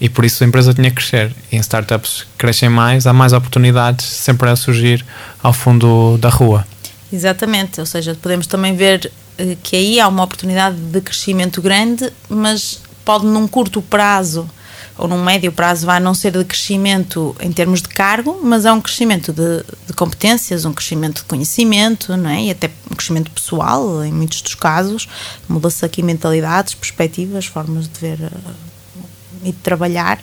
E 0.00 0.08
por 0.08 0.24
isso 0.24 0.42
a 0.42 0.46
empresa 0.46 0.74
tinha 0.74 0.90
que 0.90 0.96
crescer. 0.96 1.32
E 1.52 1.56
em 1.56 1.60
startups 1.60 2.26
crescem 2.36 2.68
mais, 2.68 3.06
há 3.06 3.12
mais 3.12 3.32
oportunidades 3.32 4.04
sempre 4.04 4.48
a 4.48 4.56
surgir 4.56 5.04
ao 5.42 5.52
fundo 5.52 6.18
da 6.18 6.28
rua. 6.28 6.66
Exatamente, 7.12 7.80
ou 7.80 7.86
seja, 7.86 8.16
podemos 8.20 8.46
também 8.46 8.74
ver 8.74 9.10
eh, 9.36 9.56
que 9.62 9.76
aí 9.76 10.00
há 10.00 10.08
uma 10.08 10.22
oportunidade 10.22 10.76
de 10.76 11.00
crescimento 11.00 11.60
grande, 11.60 12.10
mas 12.28 12.80
pode 13.04 13.26
num 13.26 13.46
curto 13.48 13.82
prazo 13.82 14.48
ou 15.00 15.08
num 15.08 15.24
médio 15.24 15.50
prazo 15.50 15.86
vai 15.86 15.98
não 15.98 16.12
ser 16.12 16.32
de 16.32 16.44
crescimento 16.44 17.34
em 17.40 17.50
termos 17.50 17.80
de 17.80 17.88
cargo, 17.88 18.38
mas 18.42 18.66
é 18.66 18.72
um 18.72 18.80
crescimento 18.82 19.32
de, 19.32 19.64
de 19.86 19.94
competências, 19.94 20.66
um 20.66 20.74
crescimento 20.74 21.22
de 21.22 21.24
conhecimento, 21.24 22.14
não 22.18 22.28
é? 22.28 22.44
E 22.44 22.50
até 22.50 22.70
um 22.90 22.94
crescimento 22.94 23.30
pessoal, 23.30 24.04
em 24.04 24.12
muitos 24.12 24.42
dos 24.42 24.54
casos. 24.54 25.08
Muda-se 25.48 25.84
aqui 25.84 26.02
mentalidades, 26.02 26.74
perspectivas, 26.74 27.46
formas 27.46 27.88
de 27.88 27.98
ver 27.98 28.20
uh, 28.20 28.54
e 29.42 29.52
de 29.52 29.58
trabalhar. 29.58 30.20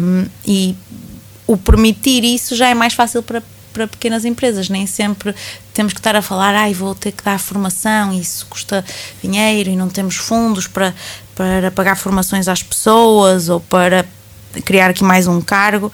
Um, 0.00 0.26
e 0.46 0.76
o 1.44 1.56
permitir 1.56 2.22
isso 2.22 2.54
já 2.54 2.68
é 2.68 2.74
mais 2.74 2.94
fácil 2.94 3.20
para 3.20 3.42
para 3.72 3.88
pequenas 3.88 4.24
empresas. 4.24 4.68
Nem 4.68 4.86
sempre 4.86 5.34
temos 5.72 5.92
que 5.92 5.98
estar 5.98 6.14
a 6.14 6.22
falar, 6.22 6.54
ai, 6.54 6.74
vou 6.74 6.94
ter 6.94 7.12
que 7.12 7.24
dar 7.24 7.38
formação, 7.38 8.12
isso 8.12 8.46
custa 8.46 8.84
dinheiro 9.22 9.70
e 9.70 9.76
não 9.76 9.88
temos 9.88 10.16
fundos 10.16 10.66
para, 10.66 10.94
para 11.34 11.70
pagar 11.70 11.96
formações 11.96 12.48
às 12.48 12.62
pessoas 12.62 13.48
ou 13.48 13.60
para 13.60 14.04
criar 14.64 14.90
aqui 14.90 15.04
mais 15.04 15.26
um 15.26 15.40
cargo. 15.40 15.92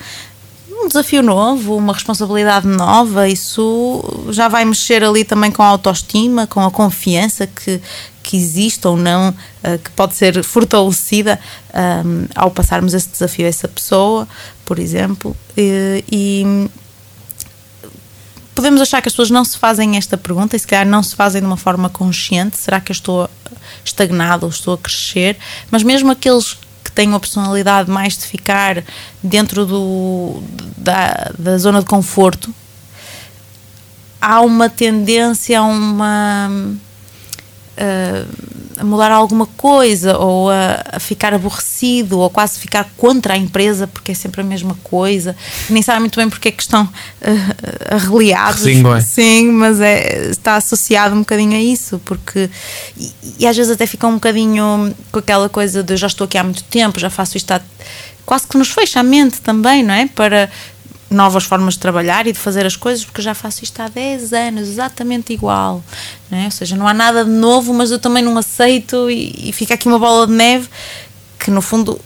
Um 0.70 0.86
desafio 0.88 1.22
novo, 1.22 1.76
uma 1.76 1.92
responsabilidade 1.92 2.66
nova, 2.66 3.28
isso 3.28 4.02
já 4.30 4.48
vai 4.48 4.64
mexer 4.64 5.02
ali 5.02 5.24
também 5.24 5.50
com 5.50 5.62
a 5.62 5.66
autoestima, 5.66 6.46
com 6.46 6.64
a 6.64 6.70
confiança 6.70 7.46
que, 7.46 7.80
que 8.22 8.36
existe 8.36 8.86
ou 8.86 8.96
não, 8.96 9.30
uh, 9.30 9.78
que 9.82 9.90
pode 9.90 10.14
ser 10.14 10.42
fortalecida 10.44 11.38
um, 12.04 12.26
ao 12.34 12.50
passarmos 12.50 12.94
esse 12.94 13.08
desafio 13.08 13.46
a 13.46 13.48
essa 13.48 13.66
pessoa, 13.66 14.26
por 14.64 14.78
exemplo. 14.78 15.36
e, 15.56 16.04
e 16.10 16.70
podemos 18.58 18.80
achar 18.80 19.00
que 19.00 19.06
as 19.06 19.12
pessoas 19.12 19.30
não 19.30 19.44
se 19.44 19.56
fazem 19.56 19.96
esta 19.96 20.18
pergunta 20.18 20.56
e 20.56 20.58
se 20.58 20.66
calhar 20.66 20.84
não 20.84 21.00
se 21.00 21.14
fazem 21.14 21.40
de 21.40 21.46
uma 21.46 21.56
forma 21.56 21.88
consciente. 21.88 22.58
Será 22.58 22.80
que 22.80 22.90
eu 22.90 22.92
estou 22.92 23.30
estagnado 23.84 24.46
ou 24.46 24.50
estou 24.50 24.74
a 24.74 24.78
crescer? 24.78 25.36
Mas 25.70 25.84
mesmo 25.84 26.10
aqueles 26.10 26.58
que 26.82 26.90
têm 26.90 27.06
uma 27.06 27.20
personalidade 27.20 27.88
mais 27.88 28.18
de 28.18 28.24
ficar 28.26 28.82
dentro 29.22 29.64
do, 29.64 30.42
da, 30.76 31.30
da 31.38 31.56
zona 31.56 31.78
de 31.78 31.86
conforto, 31.86 32.52
há 34.20 34.40
uma 34.40 34.68
tendência 34.68 35.60
a 35.60 35.62
uma 35.62 36.50
a 38.78 38.84
mudar 38.84 39.10
alguma 39.10 39.46
coisa 39.46 40.16
ou 40.16 40.50
a, 40.50 40.82
a, 40.92 41.00
ficar 41.00 41.34
aborrecido 41.34 42.18
ou 42.18 42.30
quase 42.30 42.58
ficar 42.58 42.88
contra 42.96 43.34
a 43.34 43.36
empresa 43.36 43.86
porque 43.86 44.12
é 44.12 44.14
sempre 44.14 44.40
a 44.40 44.44
mesma 44.44 44.76
coisa. 44.84 45.36
Nem 45.68 45.82
sabe 45.82 46.00
muito 46.00 46.16
bem 46.16 46.28
porque 46.28 46.48
é 46.48 46.52
que 46.52 46.62
estão 46.62 46.84
uh, 46.84 47.94
arreliados. 47.94 48.62
Sim, 48.62 48.82
sim, 49.00 49.50
mas 49.50 49.80
é, 49.80 50.30
está 50.30 50.56
associado 50.56 51.14
um 51.14 51.20
bocadinho 51.20 51.56
a 51.56 51.60
isso 51.60 52.00
porque 52.04 52.48
e, 52.96 53.12
e, 53.40 53.46
às 53.46 53.56
vezes 53.56 53.72
até 53.72 53.86
fica 53.86 54.06
um 54.06 54.14
bocadinho 54.14 54.94
com 55.10 55.18
aquela 55.18 55.48
coisa 55.48 55.82
de 55.82 55.96
já 55.96 56.06
estou 56.06 56.24
aqui 56.24 56.38
há 56.38 56.44
muito 56.44 56.62
tempo 56.64 56.98
já 57.00 57.10
faço 57.10 57.36
isto 57.36 57.50
há, 57.52 57.60
quase 58.24 58.46
que 58.46 58.56
nos 58.56 58.70
fecha 58.70 59.00
a 59.00 59.02
mente 59.02 59.40
também 59.40 59.82
não 59.82 59.94
é? 59.94 60.06
para 60.06 60.50
novas 61.10 61.44
formas 61.44 61.74
de 61.74 61.80
trabalhar 61.80 62.26
e 62.26 62.32
de 62.32 62.38
fazer 62.38 62.66
as 62.66 62.76
coisas, 62.76 63.04
porque 63.04 63.22
já 63.22 63.34
faço 63.34 63.64
isto 63.64 63.80
há 63.80 63.88
10 63.88 64.32
anos, 64.32 64.68
exatamente 64.68 65.32
igual. 65.32 65.82
Não 66.30 66.38
é? 66.38 66.44
Ou 66.44 66.50
seja, 66.50 66.76
não 66.76 66.86
há 66.86 66.94
nada 66.94 67.24
de 67.24 67.30
novo, 67.30 67.72
mas 67.72 67.90
eu 67.90 67.98
também 67.98 68.22
não 68.22 68.36
aceito 68.36 69.10
e, 69.10 69.48
e 69.48 69.52
fica 69.52 69.74
aqui 69.74 69.88
uma 69.88 69.98
bola 69.98 70.26
de 70.26 70.32
neve 70.32 70.68
que, 71.38 71.50
no 71.50 71.62
fundo, 71.62 71.98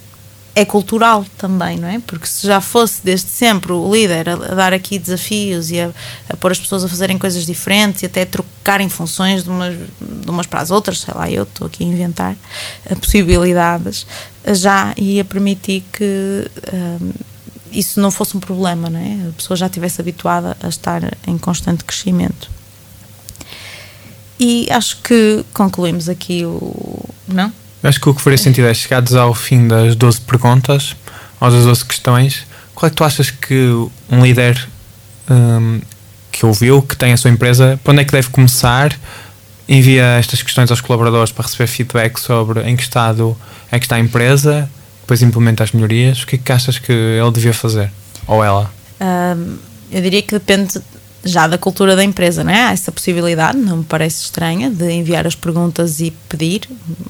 é 0.55 0.65
cultural 0.65 1.25
também, 1.39 1.79
não 1.79 1.89
é? 1.89 1.99
Porque 2.07 2.27
se 2.27 2.47
já 2.47 2.61
fosse 2.61 3.01
desde 3.03 3.29
sempre 3.29 3.73
o 3.73 3.93
líder 3.93 4.29
a, 4.29 4.37
dar 4.37 4.73
aqui 4.73 4.99
desafios 4.99 5.71
e 5.71 5.81
a, 5.81 5.91
a, 6.29 6.37
pôr 6.37 6.53
as 6.53 6.61
pessoas 6.61 6.85
a 6.85 6.89
fazerem 6.89 7.17
coisas 7.17 7.47
diferentes 7.47 8.03
e 8.03 8.07
até 8.07 8.25
trocarem 8.25 8.89
funções 8.89 9.45
de 9.45 9.51
umas, 9.51 9.75
de 9.75 10.31
umas 10.31 10.47
para 10.47 10.61
as 10.61 10.71
outras, 10.71 11.01
sei 11.01 11.15
lá, 11.15 11.31
eu 11.31 11.45
estou 11.45 11.67
aqui 11.67 11.83
a 11.85 11.87
inventar 11.87 12.37
eh, 12.85 12.95
possibilidades, 12.95 14.07
já 14.47 14.93
ia 14.97 15.25
permitir 15.25 15.83
que. 15.93 16.47
Um, 16.73 17.32
isso 17.73 18.01
não 18.01 18.11
fosse 18.11 18.37
um 18.37 18.41
problema, 18.41 18.89
não 18.91 18.99
é? 18.99 19.29
A 19.29 19.33
pessoa 19.33 19.57
já 19.57 19.67
estivesse 19.67 20.01
habituada 20.01 20.57
a 20.63 20.69
estar 20.69 21.03
em 21.27 21.39
constante 21.39 21.85
crescimento. 21.85 22.51
E 24.39 24.69
acho 24.71 24.99
que 25.03 25.45
concluímos 25.53 26.09
aqui 26.09 26.45
o. 26.45 27.05
Não? 27.29 27.53
Acho 27.83 28.01
que 28.01 28.09
o 28.09 28.15
que 28.15 28.21
faria 28.21 28.39
sentido 28.39 28.67
é 28.67 28.75
chegados 28.75 29.15
ao 29.15 29.35
fim 29.35 29.67
das 29.67 29.95
12 29.97 30.21
perguntas, 30.23 30.97
ou 31.41 31.51
das 31.51 31.65
12 31.65 31.85
questões, 31.85 32.47
qual 32.75 32.89
é 32.89 32.91
que 32.91 32.97
tu 32.97 33.05
achas 33.05 33.31
que 33.31 33.69
um 34.11 34.23
líder 34.23 34.69
um, 35.31 35.81
que 36.31 36.47
ouviu, 36.47 36.83
que 36.83 36.97
tem 36.97 37.13
a 37.13 37.17
sua 37.17 37.31
empresa, 37.31 37.79
para 37.83 37.93
onde 37.93 38.03
é 38.03 38.05
que 38.05 38.13
deve 38.13 38.29
começar? 38.31 38.97
Envia 39.69 40.05
estas 40.19 40.43
questões 40.43 40.71
aos 40.71 40.81
colaboradores 40.81 41.33
para 41.33 41.45
receber 41.45 41.67
feedback 41.67 42.19
sobre 42.19 42.63
em 42.63 42.77
que 42.77 42.83
estado 42.83 43.37
é 43.71 43.79
que 43.79 43.87
está 43.87 43.97
a 43.97 44.01
empresa 44.01 44.69
depois 45.03 45.23
implementa 45.23 45.63
as 45.63 45.73
melhorias, 45.73 46.23
o 46.23 46.27
que 46.27 46.37
é 46.37 46.39
que 46.39 46.53
achas 46.53 46.79
que 46.79 46.93
ele 46.93 47.31
devia 47.31 47.53
fazer? 47.53 47.91
Ou 48.27 48.43
ela? 48.43 48.73
Um, 49.01 49.57
eu 49.91 50.01
diria 50.01 50.23
que 50.23 50.33
depende 50.33 50.81
já 51.25 51.47
da 51.47 51.57
cultura 51.57 51.95
da 51.95 52.03
empresa, 52.03 52.43
não 52.43 52.53
é? 52.53 52.63
Há 52.63 52.73
essa 52.73 52.91
possibilidade, 52.91 53.57
não 53.57 53.79
me 53.79 53.85
parece 53.85 54.25
estranha, 54.25 54.71
de 54.71 54.91
enviar 54.91 55.27
as 55.27 55.35
perguntas 55.35 56.01
e 56.01 56.11
pedir. 56.29 56.63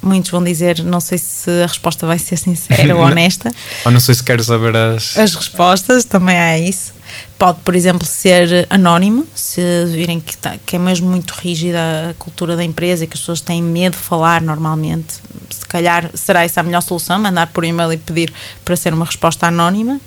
Muitos 0.02 0.30
vão 0.30 0.42
dizer, 0.42 0.82
não 0.82 1.00
sei 1.00 1.18
se 1.18 1.50
a 1.62 1.66
resposta 1.66 2.06
vai 2.06 2.18
ser 2.18 2.36
sincera 2.36 2.94
ou 2.94 3.02
honesta. 3.04 3.50
Ou 3.84 3.92
não 3.92 4.00
sei 4.00 4.14
se 4.14 4.22
quero 4.22 4.42
saber 4.42 4.76
as... 4.76 5.16
As 5.16 5.34
respostas, 5.34 6.04
também 6.04 6.36
há 6.36 6.58
isso. 6.58 6.92
Pode, 7.38 7.60
por 7.60 7.74
exemplo, 7.74 8.06
ser 8.06 8.66
anónimo, 8.70 9.26
se 9.34 9.60
virem 9.86 10.20
que, 10.20 10.36
tá, 10.36 10.56
que 10.64 10.76
é 10.76 10.78
mesmo 10.78 11.10
muito 11.10 11.32
rígida 11.32 12.10
a 12.10 12.14
cultura 12.14 12.56
da 12.56 12.64
empresa 12.64 13.04
e 13.04 13.06
que 13.06 13.14
as 13.14 13.20
pessoas 13.20 13.40
têm 13.40 13.62
medo 13.62 13.96
de 13.96 14.02
falar 14.02 14.40
normalmente. 14.40 15.14
Se 15.50 15.66
calhar 15.66 16.10
será 16.14 16.44
essa 16.44 16.60
a 16.60 16.62
melhor 16.62 16.82
solução, 16.82 17.18
mandar 17.18 17.48
por 17.48 17.64
e-mail 17.64 17.92
e 17.92 17.96
pedir 17.96 18.32
para 18.64 18.76
ser 18.76 18.94
uma 18.94 19.04
resposta 19.04 19.46
anónima. 19.46 20.00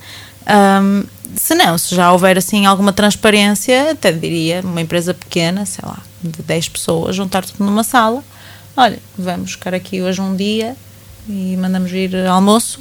Um, 0.48 1.04
se 1.36 1.56
não, 1.56 1.78
se 1.78 1.96
já 1.96 2.12
houver 2.12 2.38
assim 2.38 2.66
alguma 2.66 2.94
transparência, 2.94 3.92
até 3.92 4.12
diria, 4.12 4.62
uma 4.64 4.82
empresa 4.82 5.14
pequena, 5.14 5.66
sei 5.66 5.84
lá, 5.86 6.00
de 6.24 6.42
10 6.42 6.70
pessoas, 6.70 7.16
juntar 7.16 7.44
tudo 7.44 7.66
numa 7.66 7.84
sala. 7.84 8.24
Olha, 8.78 9.00
vamos 9.18 9.52
ficar 9.52 9.74
aqui 9.74 10.02
hoje 10.02 10.22
um 10.22 10.36
dia 10.36 10.76
e 11.28 11.58
mandamos 11.58 11.92
vir 11.92 12.16
almoço 12.28 12.80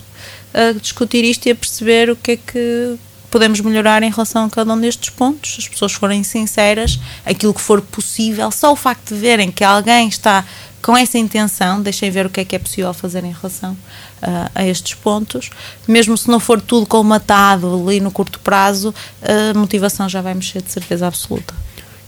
a 0.52 0.72
discutir 0.72 1.24
isto 1.24 1.46
e 1.46 1.50
a 1.50 1.54
perceber 1.54 2.10
o 2.10 2.16
que 2.16 2.32
é 2.32 2.36
que 2.36 2.98
podemos 3.34 3.58
melhorar 3.58 4.00
em 4.04 4.10
relação 4.12 4.44
a 4.44 4.48
cada 4.48 4.72
um 4.72 4.80
destes 4.80 5.10
pontos. 5.10 5.54
Se 5.54 5.60
as 5.62 5.66
pessoas 5.66 5.92
forem 5.92 6.22
sinceras, 6.22 7.00
aquilo 7.26 7.52
que 7.52 7.60
for 7.60 7.80
possível, 7.82 8.48
só 8.52 8.72
o 8.72 8.76
facto 8.76 9.12
de 9.12 9.20
verem 9.20 9.50
que 9.50 9.64
alguém 9.64 10.06
está 10.06 10.44
com 10.80 10.96
essa 10.96 11.18
intenção, 11.18 11.82
deixem 11.82 12.12
ver 12.12 12.26
o 12.26 12.30
que 12.30 12.38
é 12.38 12.44
que 12.44 12.54
é 12.54 12.60
possível 12.60 12.94
fazer 12.94 13.24
em 13.24 13.32
relação 13.32 13.72
uh, 13.72 14.50
a 14.54 14.64
estes 14.64 14.94
pontos. 14.94 15.50
Mesmo 15.88 16.16
se 16.16 16.28
não 16.28 16.38
for 16.38 16.60
tudo 16.60 16.86
colmatado 16.86 17.74
ali 17.74 17.98
no 17.98 18.12
curto 18.12 18.38
prazo, 18.38 18.94
a 19.20 19.58
motivação 19.58 20.08
já 20.08 20.22
vai 20.22 20.34
mexer 20.34 20.62
de 20.62 20.70
certeza 20.70 21.08
absoluta. 21.08 21.52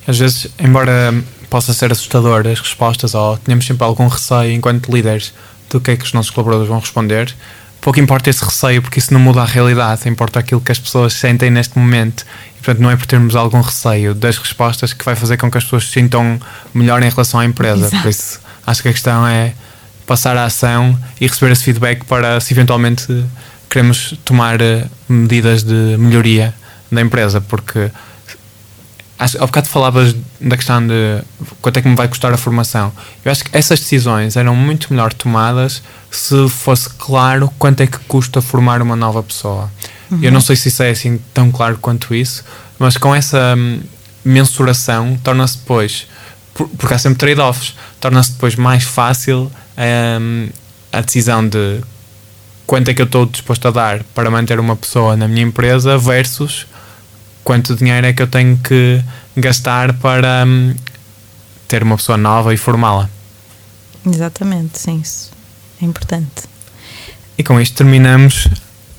Às 0.06 0.20
vezes, 0.20 0.46
embora 0.60 1.12
possa 1.50 1.72
ser 1.72 1.90
assustador 1.90 2.46
as 2.46 2.60
respostas, 2.60 3.16
ou 3.16 3.36
tenhamos 3.38 3.66
sempre 3.66 3.82
algum 3.82 4.06
receio 4.06 4.52
enquanto 4.52 4.92
líderes 4.92 5.34
do 5.68 5.80
que 5.80 5.90
é 5.90 5.96
que 5.96 6.04
os 6.04 6.12
nossos 6.12 6.30
colaboradores 6.30 6.68
vão 6.68 6.78
responder, 6.78 7.34
pouco 7.86 8.00
importa 8.00 8.28
esse 8.28 8.44
receio, 8.44 8.82
porque 8.82 8.98
isso 8.98 9.14
não 9.14 9.20
muda 9.20 9.42
a 9.42 9.44
realidade, 9.44 10.08
importa 10.08 10.40
aquilo 10.40 10.60
que 10.60 10.72
as 10.72 10.78
pessoas 10.78 11.12
sentem 11.12 11.52
neste 11.52 11.78
momento. 11.78 12.26
E, 12.50 12.54
portanto, 12.54 12.80
não 12.82 12.90
é 12.90 12.96
por 12.96 13.06
termos 13.06 13.36
algum 13.36 13.60
receio 13.60 14.12
das 14.12 14.38
respostas 14.38 14.92
que 14.92 15.04
vai 15.04 15.14
fazer 15.14 15.36
com 15.36 15.48
que 15.48 15.56
as 15.56 15.62
pessoas 15.62 15.84
se 15.84 15.92
sintam 15.92 16.40
melhor 16.74 17.00
em 17.00 17.08
relação 17.08 17.38
à 17.38 17.44
empresa. 17.44 17.86
Exato. 17.86 18.02
Por 18.02 18.08
isso, 18.08 18.40
Acho 18.66 18.82
que 18.82 18.88
a 18.88 18.92
questão 18.92 19.24
é 19.24 19.52
passar 20.04 20.36
a 20.36 20.46
ação 20.46 20.98
e 21.20 21.28
receber 21.28 21.52
esse 21.52 21.62
feedback 21.62 22.04
para 22.06 22.40
se 22.40 22.52
eventualmente 22.52 23.06
queremos 23.70 24.18
tomar 24.24 24.60
eh, 24.60 24.84
medidas 25.08 25.62
de 25.62 25.96
melhoria 25.96 26.52
da 26.90 27.00
empresa, 27.00 27.40
porque 27.40 27.88
acho, 29.18 29.38
ao 29.38 29.46
bocado 29.46 29.68
falavas 29.68 30.14
da 30.40 30.56
questão 30.56 30.86
de 30.86 31.22
quanto 31.60 31.78
é 31.78 31.82
que 31.82 31.88
me 31.88 31.96
vai 31.96 32.08
custar 32.08 32.32
a 32.32 32.36
formação. 32.36 32.92
Eu 33.24 33.32
acho 33.32 33.44
que 33.44 33.56
essas 33.56 33.80
decisões 33.80 34.36
eram 34.36 34.54
muito 34.54 34.92
melhor 34.92 35.12
tomadas 35.12 35.82
se 36.10 36.48
fosse 36.48 36.88
claro 36.90 37.50
quanto 37.58 37.82
é 37.82 37.86
que 37.86 37.98
custa 38.00 38.40
formar 38.40 38.82
uma 38.82 38.96
nova 38.96 39.22
pessoa. 39.22 39.70
Uhum. 40.10 40.18
Eu 40.22 40.32
não 40.32 40.40
sei 40.40 40.56
se 40.56 40.68
isso 40.68 40.82
é 40.82 40.90
assim 40.90 41.20
tão 41.34 41.50
claro 41.50 41.78
quanto 41.78 42.14
isso, 42.14 42.44
mas 42.78 42.96
com 42.96 43.14
essa 43.14 43.54
hum, 43.56 43.80
mensuração 44.24 45.18
torna-se 45.22 45.58
depois 45.58 46.06
porque 46.78 46.94
há 46.94 46.98
sempre 46.98 47.18
trade-offs, 47.18 47.74
torna-se 48.00 48.32
depois 48.32 48.56
mais 48.56 48.84
fácil 48.84 49.50
um, 50.20 50.48
a 50.92 51.00
decisão 51.00 51.46
de 51.46 51.80
quanto 52.66 52.88
é 52.90 52.94
que 52.94 53.02
eu 53.02 53.06
estou 53.06 53.26
disposto 53.26 53.68
a 53.68 53.70
dar 53.70 54.02
para 54.14 54.30
manter 54.30 54.58
uma 54.58 54.74
pessoa 54.74 55.16
na 55.16 55.28
minha 55.28 55.42
empresa 55.42 55.98
versus 55.98 56.66
quanto 57.46 57.76
dinheiro 57.76 58.04
é 58.04 58.12
que 58.12 58.20
eu 58.20 58.26
tenho 58.26 58.58
que 58.58 59.00
gastar 59.36 59.92
para 59.92 60.44
um, 60.44 60.74
ter 61.68 61.80
uma 61.80 61.96
pessoa 61.96 62.18
nova 62.18 62.52
e 62.52 62.56
formá-la. 62.56 63.08
Exatamente, 64.04 64.80
sim, 64.80 64.98
isso 65.00 65.30
é 65.80 65.84
importante. 65.84 66.42
E 67.38 67.44
com 67.44 67.60
isto 67.60 67.76
terminamos 67.76 68.48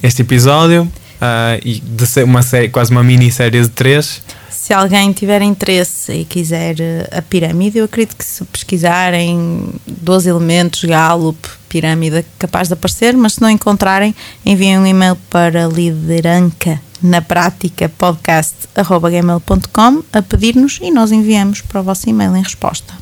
este 0.02 0.22
episódio 0.22 0.84
uh, 0.84 1.60
e 1.62 1.82
de 1.82 2.08
ser 2.08 2.24
uma 2.24 2.42
série, 2.42 2.70
quase 2.70 2.90
uma 2.90 3.04
mini-série 3.04 3.62
de 3.62 3.68
três. 3.68 4.22
Se 4.50 4.74
alguém 4.74 5.12
tiver 5.12 5.42
interesse 5.42 6.14
e 6.14 6.26
quiser 6.26 6.80
eh, 6.80 7.08
a 7.12 7.22
pirâmide, 7.22 7.78
eu 7.80 7.86
acredito 7.86 8.16
que 8.16 8.26
se 8.26 8.44
pesquisarem 8.46 9.74
12 9.86 10.30
elementos, 10.30 10.84
Gallup, 10.84 11.38
pirâmide, 11.70 12.26
capaz 12.40 12.68
de 12.68 12.74
aparecer, 12.74 13.16
mas 13.16 13.34
se 13.34 13.42
não 13.42 13.50
encontrarem, 13.50 14.16
enviem 14.46 14.78
um 14.78 14.86
e-mail 14.86 15.18
para 15.30 15.68
lideranca 15.68 16.82
na 17.02 17.22
prática 17.22 17.90
podcast.gmail.com 17.90 20.04
a 20.12 20.22
pedir-nos 20.22 20.80
e 20.82 20.92
nós 20.92 21.12
enviamos 21.12 21.62
para 21.62 21.82
o 21.82 21.84
vosso 21.84 22.10
e-mail 22.10 22.36
em 22.36 22.42
resposta. 22.42 22.94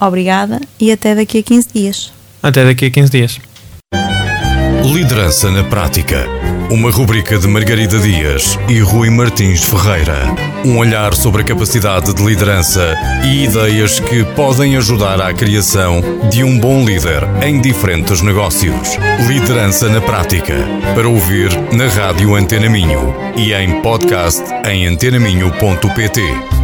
Obrigada 0.00 0.60
e 0.78 0.90
até 0.90 1.14
daqui 1.14 1.38
a 1.38 1.42
15 1.42 1.68
dias. 1.72 2.12
Até 2.42 2.64
daqui 2.64 2.86
a 2.86 2.90
15 2.90 3.10
dias. 3.10 3.38
Liderança 4.84 5.50
na 5.50 5.64
Prática. 5.64 6.26
Uma 6.70 6.90
rubrica 6.90 7.38
de 7.38 7.46
Margarida 7.46 7.98
Dias 7.98 8.58
e 8.68 8.80
Rui 8.80 9.10
Martins 9.10 9.62
Ferreira. 9.62 10.49
Um 10.64 10.76
olhar 10.76 11.14
sobre 11.14 11.40
a 11.40 11.44
capacidade 11.44 12.12
de 12.12 12.22
liderança 12.22 12.94
e 13.24 13.44
ideias 13.44 13.98
que 13.98 14.22
podem 14.34 14.76
ajudar 14.76 15.20
à 15.20 15.32
criação 15.32 16.02
de 16.30 16.44
um 16.44 16.58
bom 16.58 16.84
líder 16.84 17.22
em 17.42 17.60
diferentes 17.60 18.20
negócios. 18.20 18.96
Liderança 19.26 19.88
na 19.88 20.00
Prática. 20.02 20.54
Para 20.94 21.08
ouvir 21.08 21.50
na 21.72 21.86
Rádio 21.86 22.34
Antena 22.34 22.68
Minho 22.68 23.14
e 23.36 23.54
em 23.54 23.80
podcast 23.80 24.42
em 24.66 24.86
antenaminho.pt. 24.86 26.59